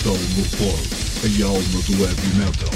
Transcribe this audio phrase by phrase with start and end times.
[0.00, 0.88] Metal Morphose,
[1.24, 2.70] a alma do heavy metal.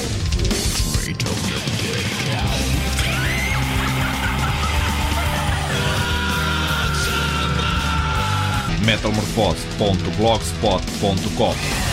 [8.84, 11.83] metalmorfose.blogspot.com muito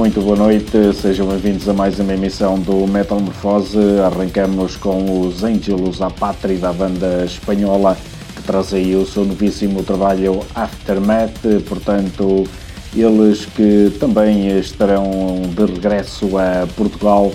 [0.00, 3.78] Muito boa noite, sejam bem-vindos a mais uma emissão do Metamorfose.
[4.02, 7.98] Arrancamos com os Angelos à Pátria da banda espanhola
[8.34, 12.48] que traz aí o seu novíssimo trabalho Aftermath, portanto,
[12.96, 17.30] eles que também estarão de regresso a Portugal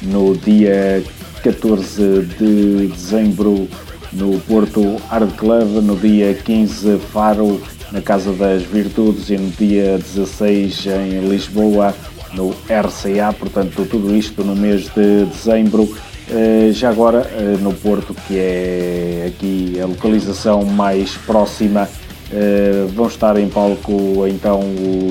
[0.00, 1.04] no dia
[1.42, 3.68] 14 de dezembro
[4.14, 7.60] no Porto Art Club, no dia 15 Faro
[7.92, 11.94] na Casa das Virtudes e no dia 16 em Lisboa,
[12.34, 15.88] no RCA, portanto tudo isto no mês de dezembro.
[16.28, 21.88] Eh, já agora eh, no Porto, que é aqui a localização mais próxima,
[22.32, 24.60] eh, vão estar em palco então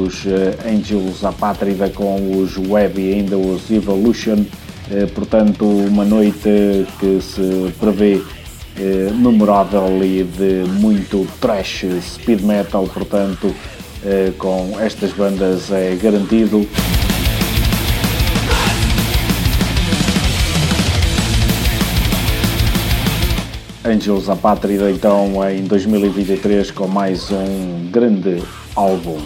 [0.02, 0.26] os
[0.68, 4.44] Angels à Pátrida com os Web e ainda os Evolution,
[5.16, 8.22] portanto uma noite que se prevê
[8.78, 13.56] eh, memorável e de muito trash speed metal, portanto,
[14.04, 16.68] eh, com estas bandas é garantido.
[23.86, 28.44] Angels a Pátria então em 2023 com mais um grande
[28.76, 29.18] álbum.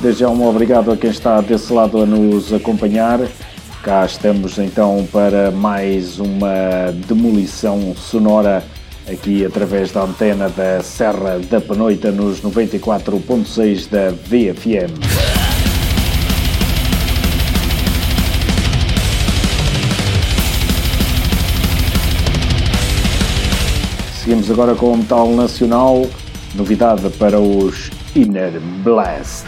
[0.00, 3.20] Desde já um obrigado a quem está desse lado a nos acompanhar.
[3.88, 8.62] Cá estamos então para mais uma demolição sonora
[9.10, 14.92] aqui através da antena da Serra da Panoita nos 94.6 da VFM.
[24.22, 26.06] Seguimos agora com o metal nacional,
[26.54, 29.46] novidade para os Inner Blast.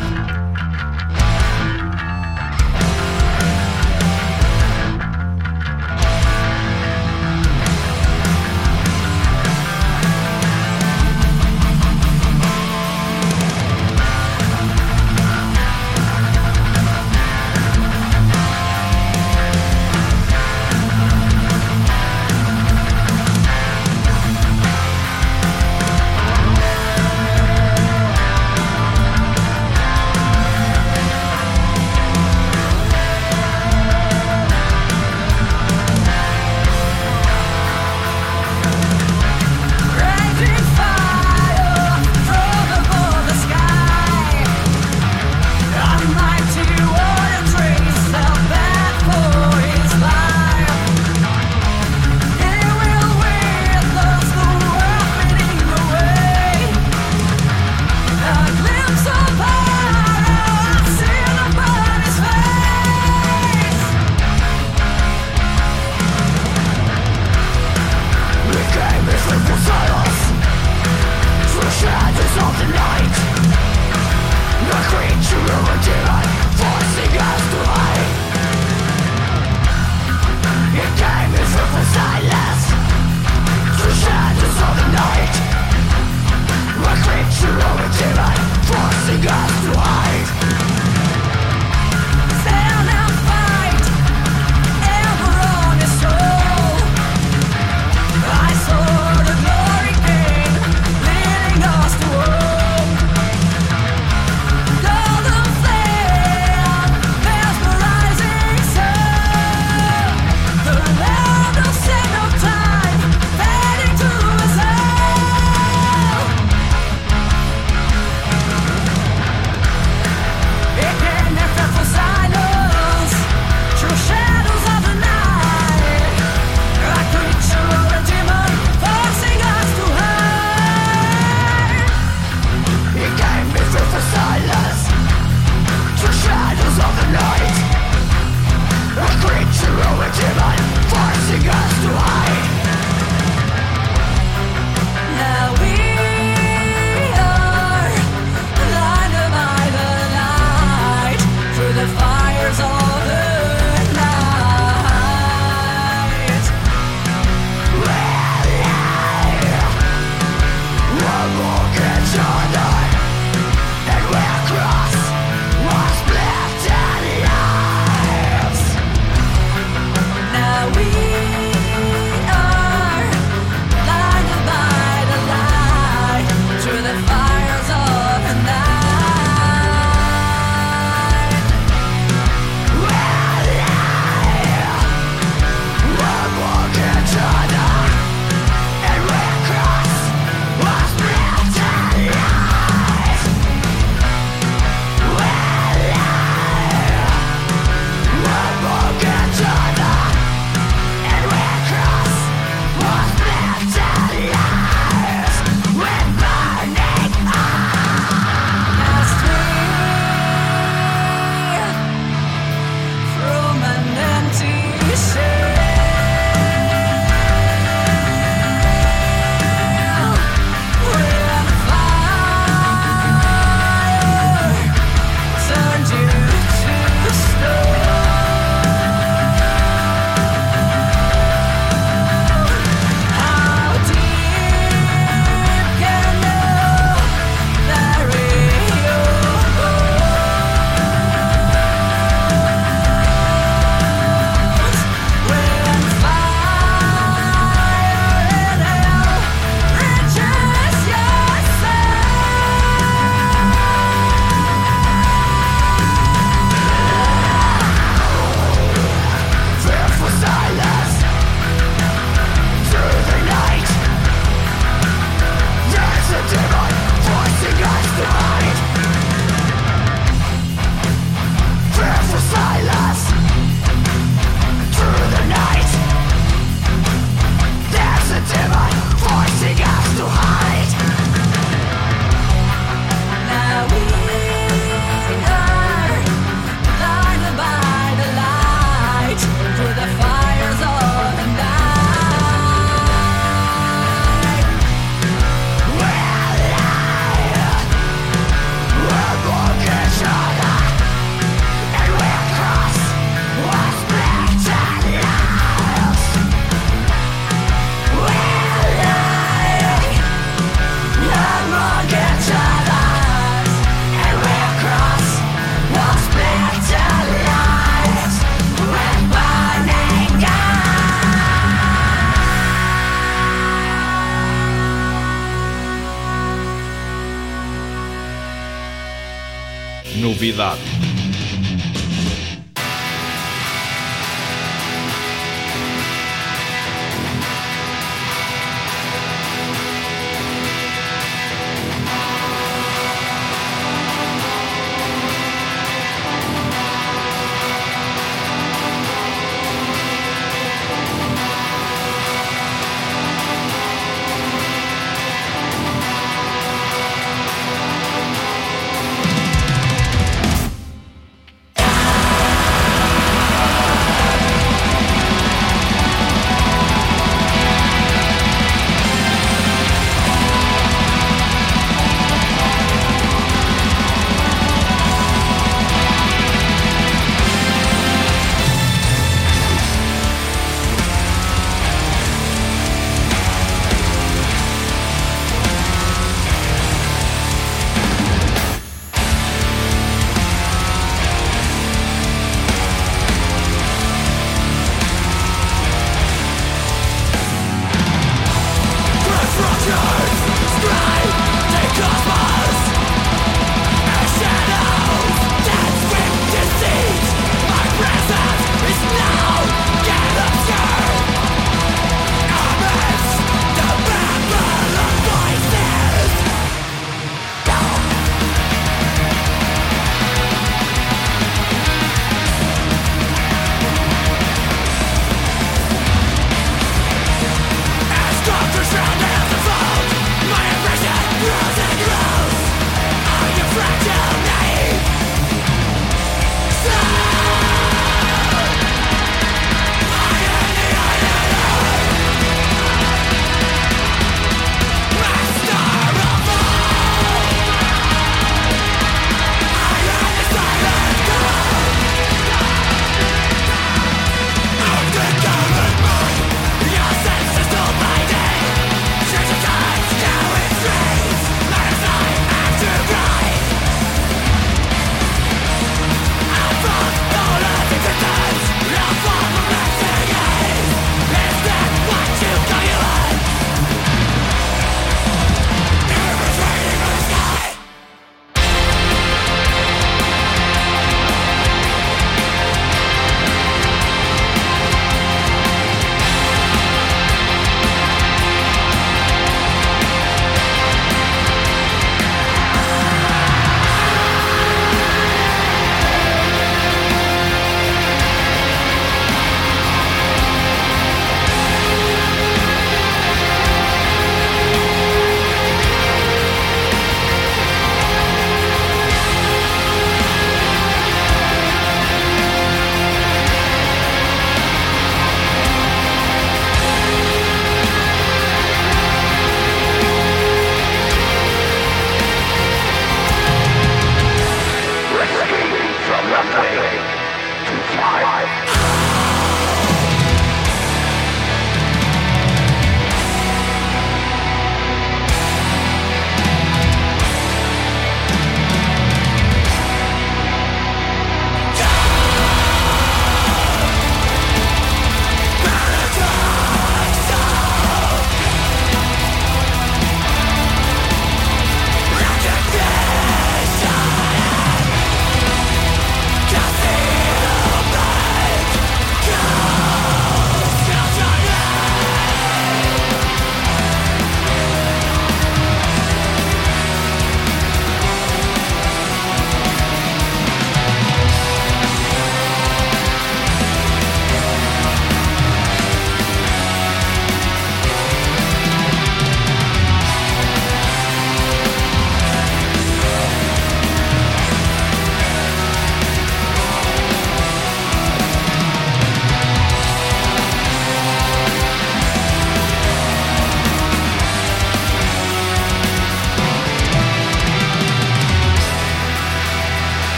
[329.97, 330.90] Novidade.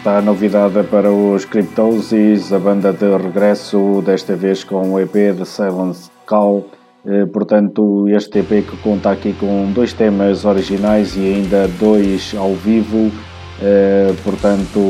[0.00, 5.12] Está a novidade para os Cryptosis, a banda de regresso, desta vez com o EP
[5.36, 6.64] de Silence Call,
[7.32, 13.10] Portanto, este EP que conta aqui com dois temas originais e ainda dois ao vivo.
[14.22, 14.80] Portanto,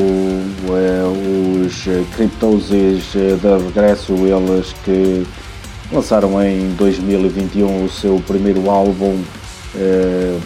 [1.65, 5.25] os Cryptosis de regresso, eles que
[5.91, 9.21] lançaram em 2021 o seu primeiro álbum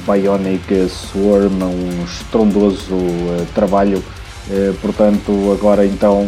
[0.06, 2.96] Bionic Swarm, um estrondoso
[3.56, 4.04] trabalho.
[4.82, 6.28] Portanto, agora então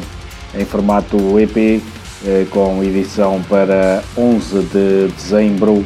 [0.56, 1.82] em formato EP
[2.26, 5.86] eh, com edição para 11 de dezembro.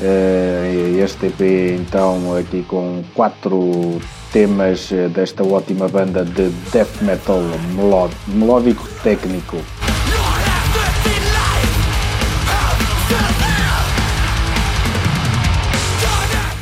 [0.00, 3.98] Eh, este EP então aqui com quatro
[4.30, 7.40] temas eh, desta ótima banda de death metal
[8.28, 9.56] melódico técnico.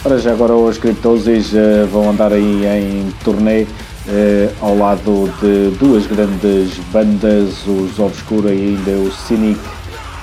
[0.04, 1.52] Para já agora os Cryptosis
[1.90, 3.66] vão andar aí em turnê
[4.08, 9.60] eh, ao lado de duas grandes bandas, os Obscura e ainda o Cynic,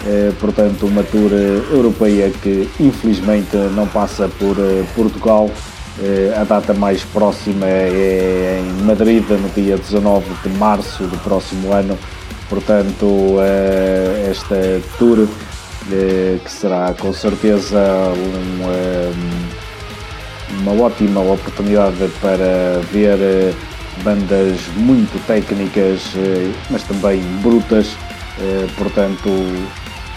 [0.05, 1.31] eh, portanto uma tour
[1.71, 5.49] europeia que infelizmente não passa por eh, Portugal.
[6.39, 11.97] a data mais próxima é em Madrid, no dia 19 de março do próximo ano.
[12.49, 13.35] Portanto,
[14.29, 15.27] esta tour,
[15.89, 17.79] que será com certeza
[18.15, 19.19] um,
[20.61, 23.53] uma ótima oportunidade para ver
[24.03, 27.95] bandas muito técnicas, eh, mas também brutas,
[28.39, 29.29] eh, portanto,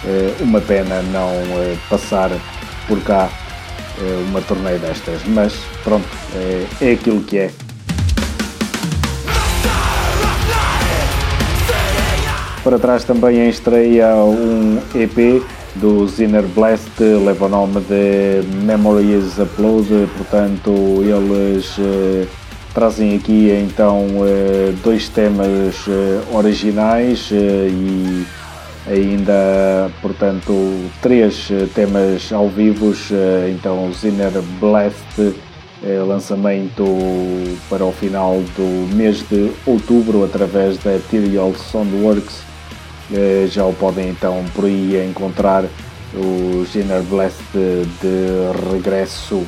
[0.05, 1.31] eh, uma pena não
[1.88, 2.31] passar
[2.87, 3.31] por cá
[4.29, 6.09] uma torneio destas, mas pronto,
[6.81, 7.51] é aquilo que é.
[12.64, 15.45] Para trás também em estreia um EP
[15.77, 21.79] do Zinner Blast, leva o nome de Memories Upload, portanto eles
[22.75, 28.27] trazem aqui então eh, dois temas eh, originais eh, e
[28.87, 30.53] ainda portanto
[31.01, 32.93] três temas ao vivo
[33.49, 35.37] então Zinner Blast
[36.07, 36.85] lançamento
[37.69, 42.43] para o final do mês de outubro através da Ethereal Soundworks.
[43.49, 45.65] Já o podem então por aí encontrar
[46.15, 49.45] o Zinner Blast de regresso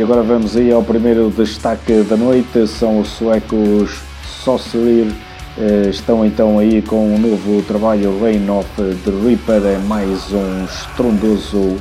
[0.00, 4.00] E agora vamos aí ao primeiro destaque da noite, são os suecos
[4.42, 5.12] Sorcerer,
[5.58, 10.64] eh, estão então aí com um novo trabalho, Reign of the Reaper, é mais um
[10.64, 11.76] estrondoso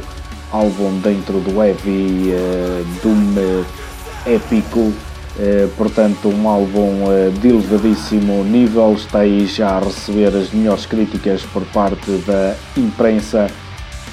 [0.51, 3.63] álbum dentro do heavy uh, doom
[4.25, 4.93] épico, uh,
[5.77, 7.05] portanto um álbum
[7.39, 13.49] de elevadíssimo nível, está aí já a receber as melhores críticas por parte da imprensa.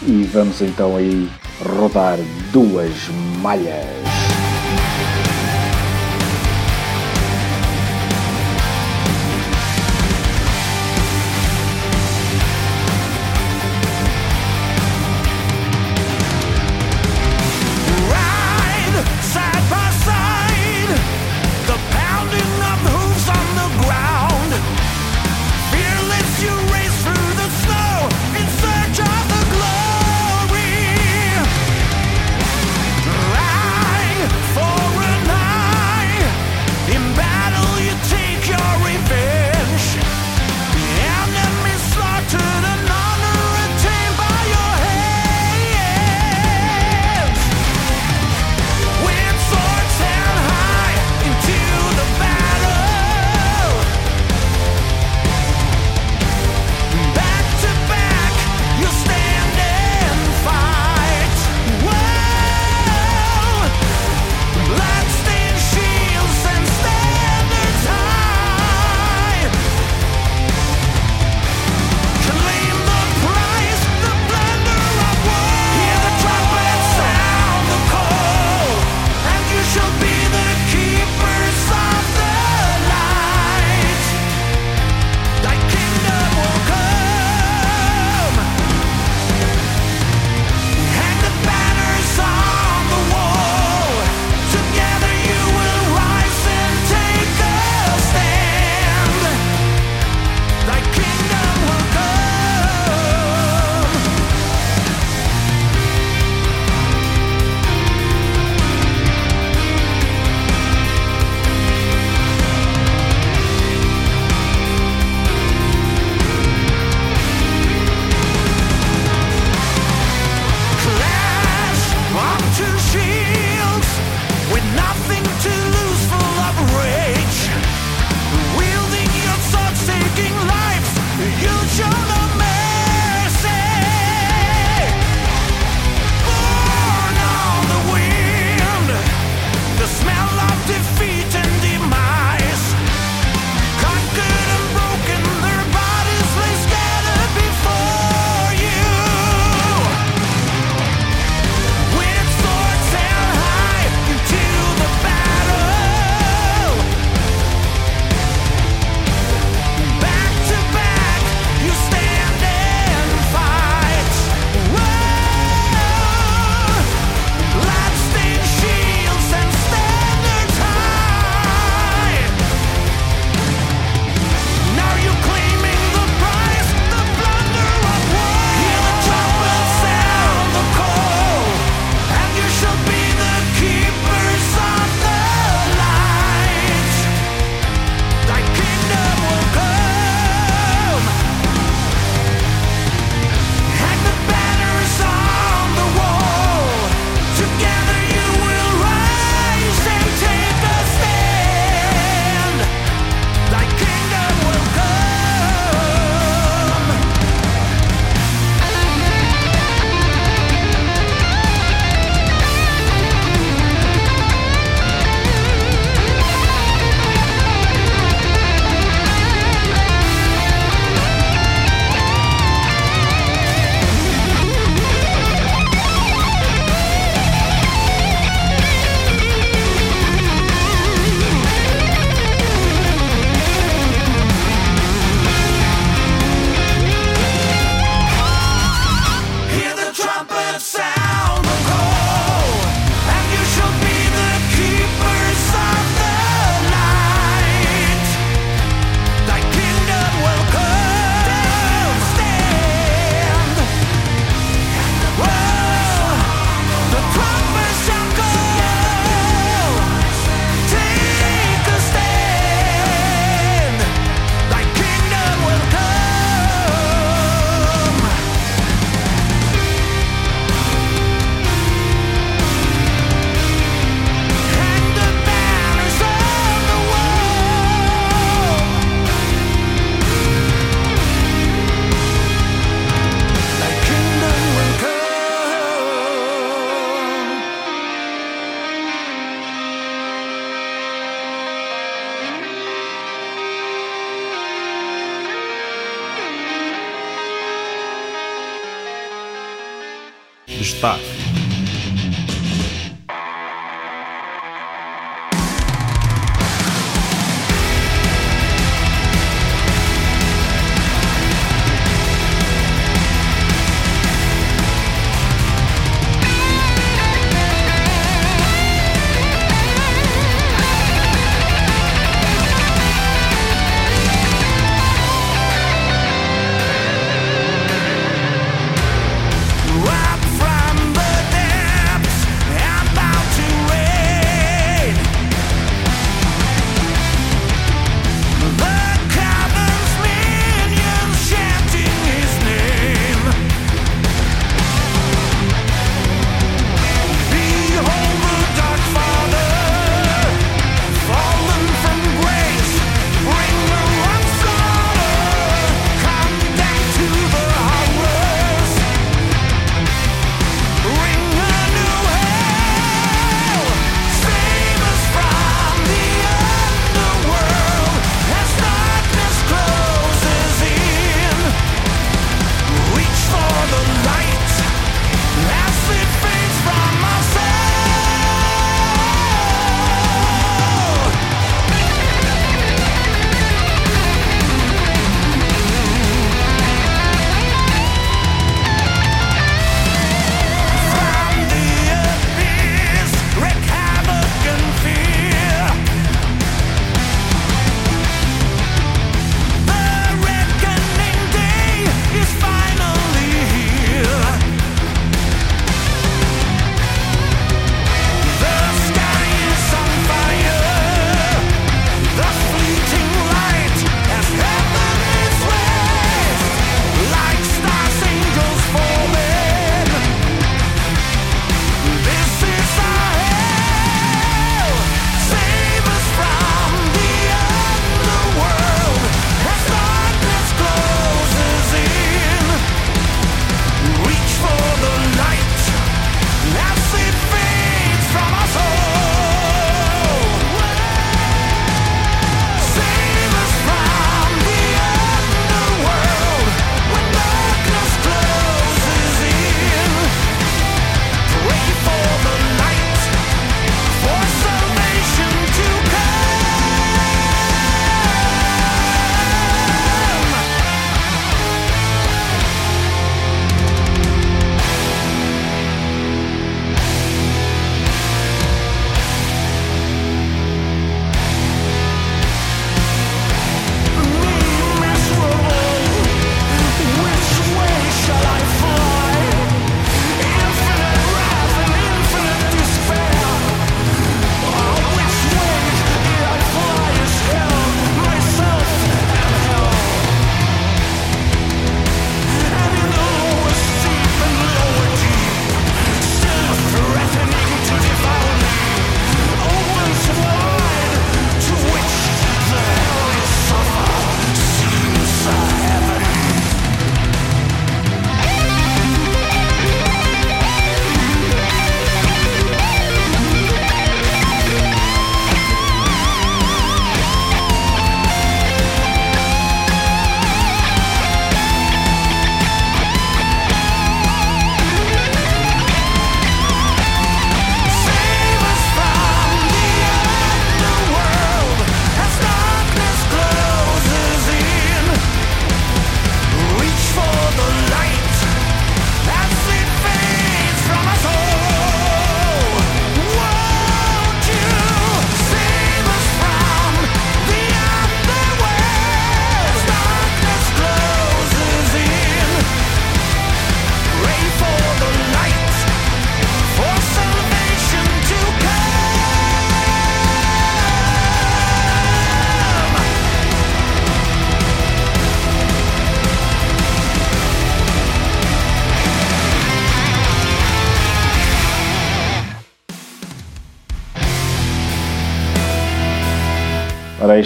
[0.07, 1.29] E vamos então aí
[1.61, 2.19] rodar
[2.53, 3.09] duas
[3.43, 4.16] malhas.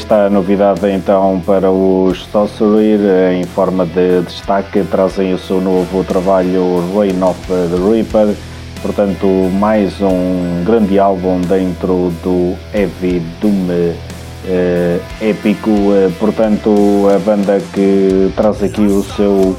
[0.00, 6.82] Esta novidade então para os Sorcerer, em forma de destaque, trazem o seu novo trabalho
[6.96, 8.34] Reign of the Reaper,
[8.80, 9.26] portanto,
[9.58, 13.92] mais um grande álbum dentro do Heavy Doom
[14.46, 19.54] eh, épico, eh, portanto, a banda que traz aqui o seu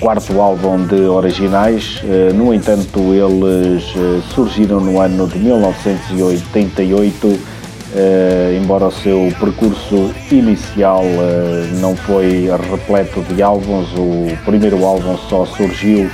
[0.00, 2.02] quarto álbum de originais.
[2.34, 3.84] No entanto, eles
[4.34, 7.53] surgiram no ano de 1988
[7.94, 15.16] Uh, embora o seu percurso inicial uh, não foi repleto de álbuns, o primeiro álbum
[15.28, 16.10] só surgiu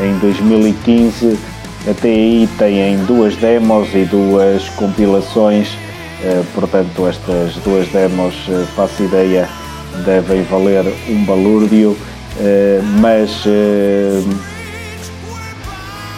[0.00, 1.38] em 2015.
[1.86, 8.34] Até aí têm duas demos e duas compilações, uh, portanto, estas duas demos,
[8.74, 9.46] faço ideia,
[10.06, 11.94] devem valer um balúrdio,
[13.00, 13.44] mas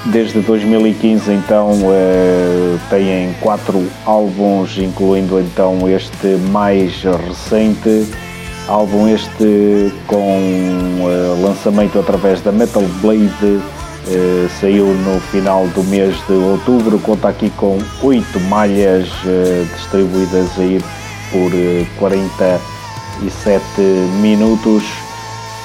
[0.07, 8.07] Desde 2015 então uh, têm quatro álbuns, incluindo então este mais recente,
[8.67, 10.39] álbum este com
[11.03, 13.61] uh, lançamento através da Metal Blade, uh,
[14.59, 19.07] saiu no final do mês de outubro, conta aqui com oito malhas
[19.77, 20.83] distribuídas aí
[21.31, 21.53] por
[21.99, 23.63] 47
[24.23, 25.10] minutos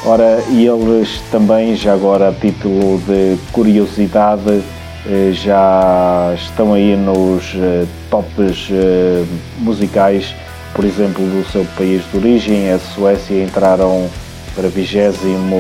[0.07, 4.61] Ora, e eles também, já agora a título de curiosidade,
[5.07, 9.25] eh, já estão aí nos eh, tops eh,
[9.57, 10.35] musicais,
[10.75, 14.07] por exemplo, do seu país de origem, a Suécia, entraram
[14.53, 15.57] para vigésimo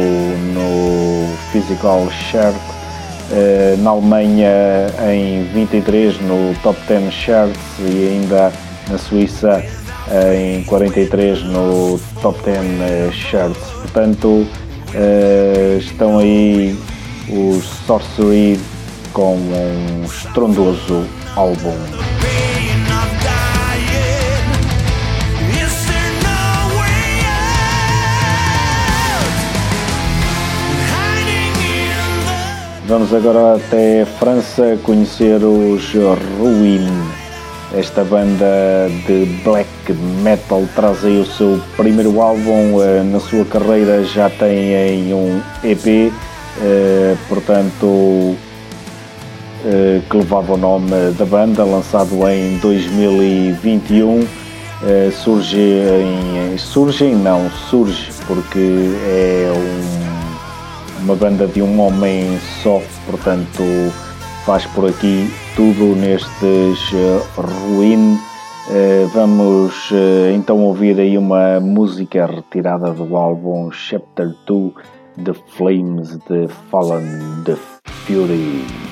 [0.53, 2.55] no Physical Chart,
[3.79, 8.53] na Alemanha em 23 no Top 10 Charts e ainda
[8.87, 9.65] na Suíça
[10.37, 13.64] em 43 no Top 10 Charts
[13.95, 16.77] portanto uh, estão aí
[17.29, 18.59] os Sorcery
[19.13, 21.73] com um estrondoso álbum.
[32.87, 35.93] Vamos agora até França conhecer os
[36.37, 37.24] Ruin.
[37.73, 44.03] Esta banda de black metal traz aí o seu primeiro álbum, eh, na sua carreira
[44.03, 46.13] já tem um EP,
[46.61, 48.35] eh, portanto
[49.65, 54.25] eh, que levava o nome da banda, lançado em 2021.
[55.23, 56.57] Surge em.
[56.57, 63.63] Surge não, surge porque é um, uma banda de um homem só, portanto
[64.45, 68.13] faz por aqui tudo nestes uh, Ruin.
[68.13, 74.73] Uh, vamos uh, então ouvir aí uma música retirada do álbum Chapter 2
[75.23, 77.57] The Flames The Fallen The
[78.05, 78.84] Fury.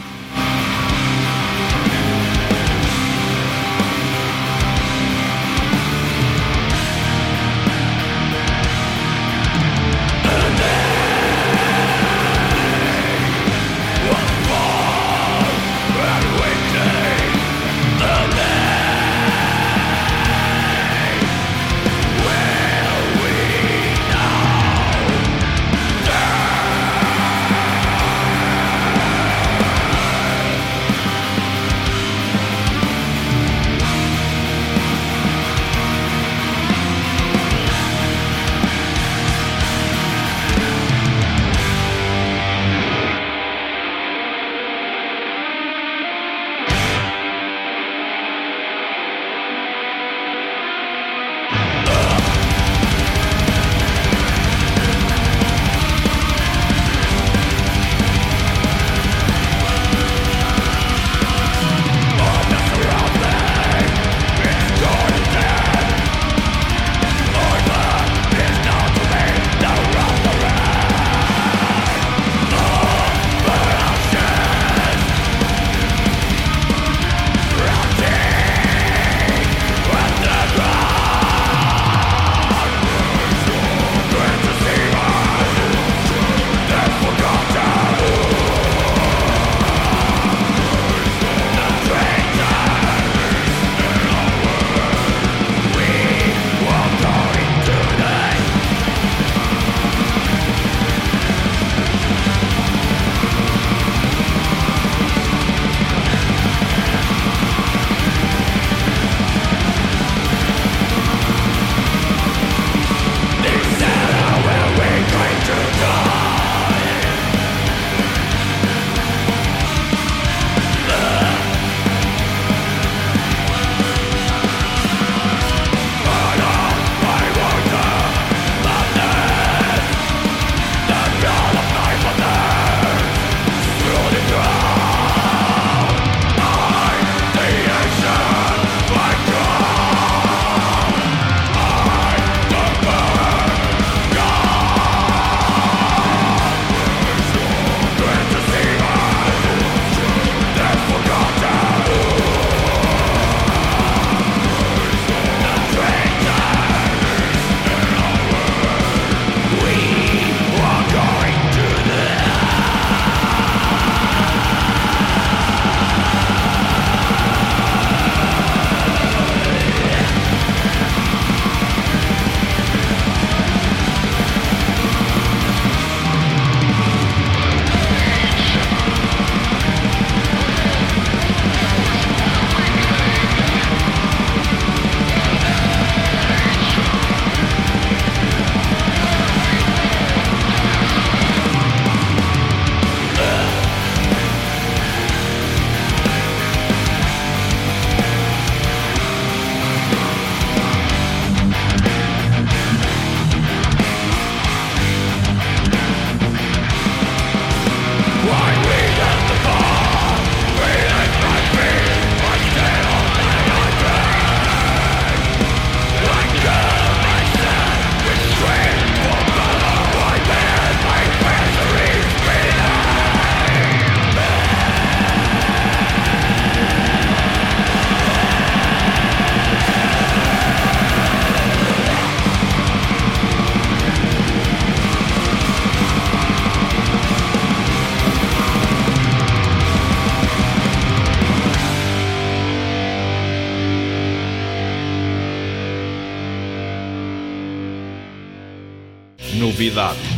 [249.73, 250.12] Novidade.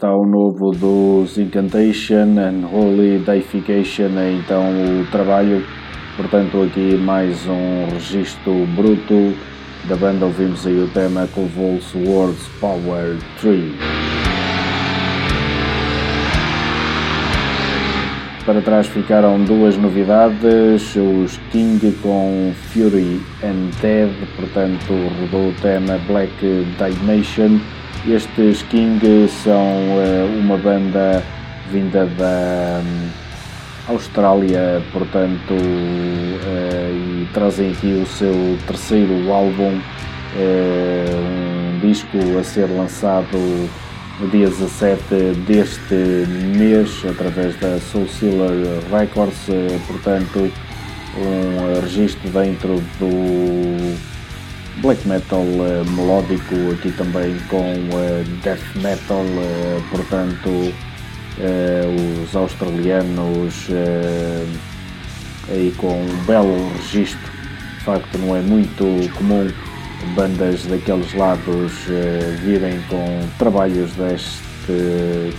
[0.00, 5.62] Está o novo dos Incantation and Holy Deification, é então o trabalho.
[6.16, 9.34] Portanto, aqui mais um registro bruto
[9.86, 10.24] da banda.
[10.24, 13.74] Ouvimos aí o tema Convulse Words Power 3.
[18.46, 26.00] Para trás ficaram duas novidades, os King com Fury and Dead, portanto rodou o tema
[26.08, 26.32] Black
[26.78, 27.60] Dimension.
[28.08, 31.22] Estes King são uh, uma banda
[31.70, 39.80] vinda da um, Austrália, portanto, uh, e trazem aqui o seu terceiro álbum, uh,
[41.76, 43.68] um disco a ser lançado
[44.18, 45.02] no dia 17
[45.46, 45.94] deste
[46.56, 50.52] mês, através da Soul Sealer Records, eh, portanto,
[51.16, 53.96] um registro dentro do
[54.78, 59.24] black metal eh, melódico, aqui também com eh, death metal,
[59.90, 60.72] portanto,
[62.22, 63.68] os australianos
[65.48, 67.32] aí com um belo registro,
[67.78, 68.84] de facto não é muito
[69.16, 69.50] comum
[70.14, 71.72] bandas daqueles lados
[72.42, 74.42] virem com trabalhos deste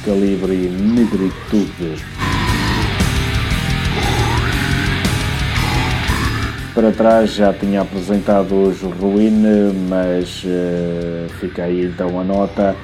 [0.04, 2.04] calibre e negritude.
[6.74, 9.44] Para trás já tinha apresentado os Ruin,
[9.90, 12.76] mas uh, fica aí então a nota.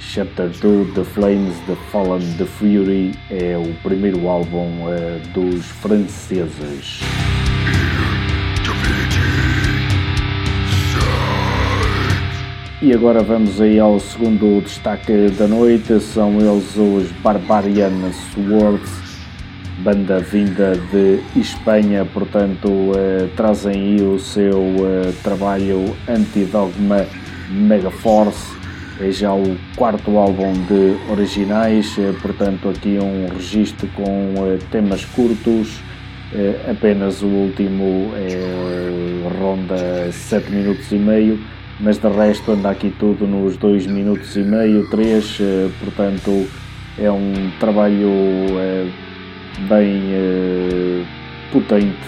[0.00, 7.00] Chapter 2, The Flames, The Fallen, The Fury é o primeiro álbum uh, dos franceses.
[12.82, 19.05] E agora vamos aí ao segundo destaque da noite, são eles os Barbarian Swords,
[19.86, 27.06] banda vinda de Espanha, portanto eh, trazem aí o seu eh, trabalho Antidogma
[27.48, 28.52] Megaforce,
[29.00, 35.04] é já o quarto álbum de originais, eh, portanto aqui um registro com eh, temas
[35.04, 35.80] curtos,
[36.34, 41.38] eh, apenas o último é, ronda 7 minutos e meio,
[41.78, 46.48] mas de resto anda aqui tudo nos 2 minutos e meio, 3, eh, portanto
[46.98, 48.10] é um trabalho
[48.58, 49.05] eh,
[49.60, 51.04] bem eh,
[51.52, 51.98] potente.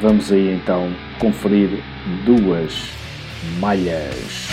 [0.00, 1.82] Vamos aí então conferir
[2.24, 2.90] duas
[3.58, 4.45] malhas.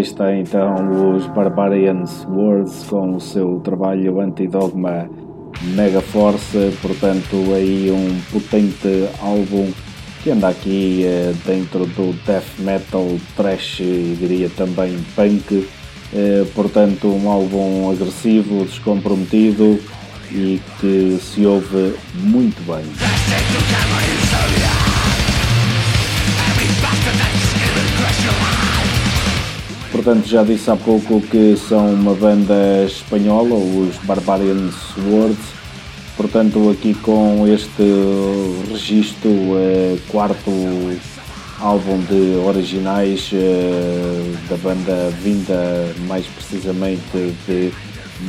[0.00, 5.08] Está então os Barbarians Words com o seu trabalho Antidogma
[5.74, 9.70] Mega Force, portanto aí um potente álbum
[10.22, 15.68] que anda aqui eh, dentro do death metal, trash e diria também punk,
[16.14, 19.78] eh, portanto um álbum agressivo, descomprometido
[20.30, 22.84] e que se ouve muito bem.
[29.92, 35.60] Portanto, já disse há pouco que são uma banda espanhola, os Barbarian Swords.
[36.16, 37.82] Portanto, aqui com este
[38.70, 40.50] registro, eh, quarto
[41.60, 47.72] álbum de originais eh, da banda vinda mais precisamente de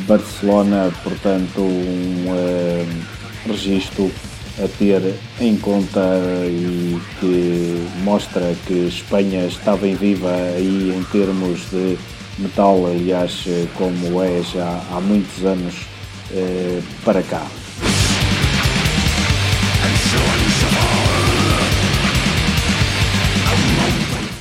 [0.08, 2.86] Barcelona, portanto um eh,
[3.46, 4.12] registro
[4.60, 6.00] a ter em conta
[6.46, 11.98] e que mostra que Espanha está bem viva aí em termos de
[12.38, 13.46] metal, aliás,
[13.76, 15.76] como é já há muitos anos
[16.34, 17.46] eh, para cá.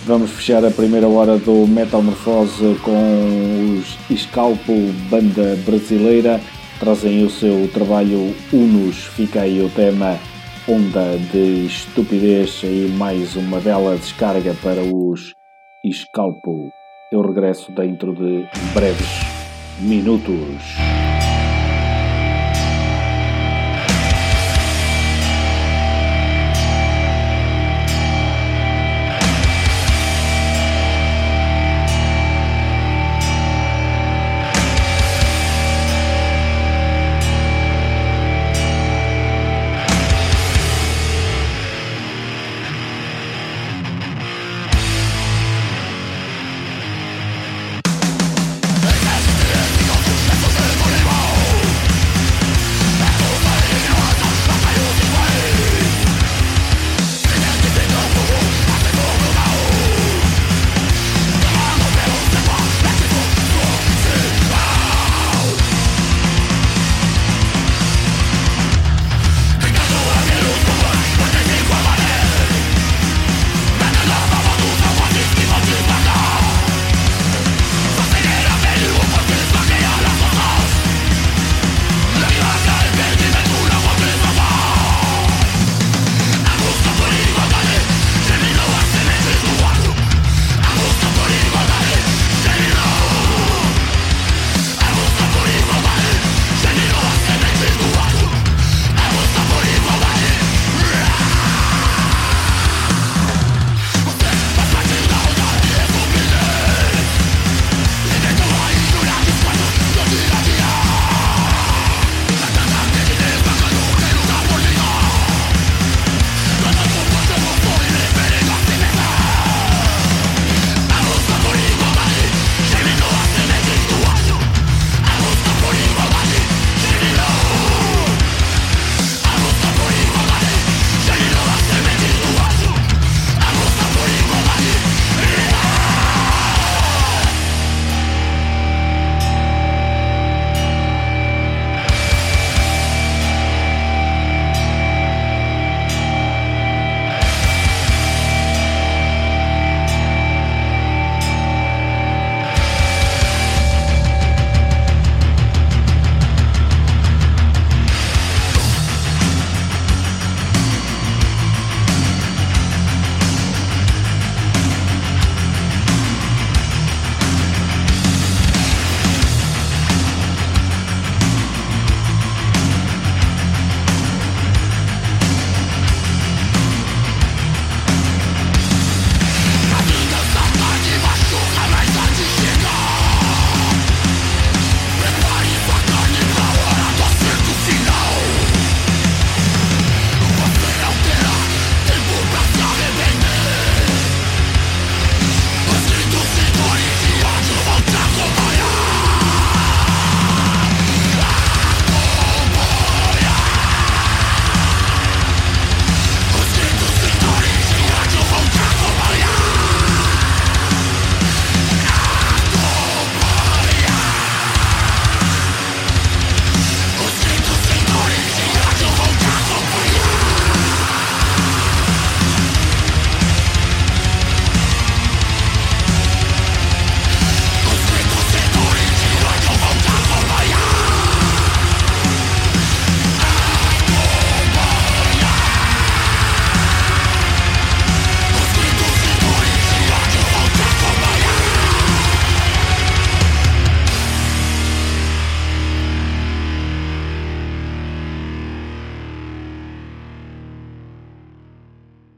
[0.07, 4.73] Vamos fechar a primeira hora do Metal Morfose com os Scalpo,
[5.09, 6.41] banda brasileira
[6.81, 9.05] trazem o seu trabalho Unos.
[9.05, 10.19] Fica aí o tema
[10.67, 15.35] Onda de Estupidez e mais uma bela descarga para os
[15.93, 16.71] Scalpo.
[17.13, 19.21] Eu regresso dentro de breves
[19.81, 21.00] minutos.